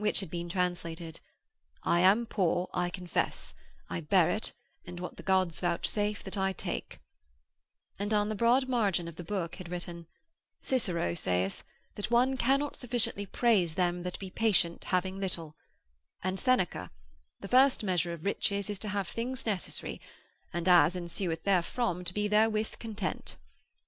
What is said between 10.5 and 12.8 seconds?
'Cicero sayeth: That one cannot